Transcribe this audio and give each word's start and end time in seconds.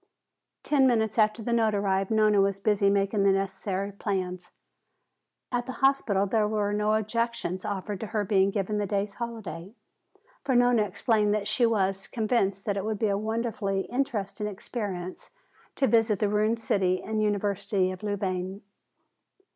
Ten 0.63 0.87
minutes 0.87 1.19
after 1.19 1.43
the 1.43 1.53
note 1.53 1.75
arrived, 1.75 2.09
Nona 2.09 2.41
was 2.41 2.57
busy 2.57 2.89
making 2.89 3.21
the 3.21 3.31
necessary 3.31 3.91
plans. 3.91 4.49
At 5.51 5.67
the 5.67 5.73
hospital 5.73 6.25
there 6.25 6.47
were 6.47 6.73
no 6.73 6.95
objections 6.95 7.63
offered 7.63 7.99
to 7.99 8.07
her 8.07 8.25
being 8.25 8.49
given 8.49 8.79
the 8.79 8.87
day's 8.87 9.13
holiday. 9.13 9.75
For 10.43 10.55
Nona 10.55 10.81
explained 10.85 11.35
that 11.35 11.47
she 11.47 11.67
was 11.67 12.07
convinced 12.07 12.65
that 12.65 12.77
it 12.77 12.83
would 12.83 12.97
be 12.97 13.09
a 13.09 13.15
wonderfully 13.15 13.81
interesting 13.91 14.47
experience 14.47 15.29
to 15.75 15.85
visit 15.85 16.17
the 16.17 16.29
ruined 16.29 16.59
city 16.59 17.03
and 17.03 17.21
University 17.21 17.91
of 17.91 18.01
Louvain. 18.01 18.63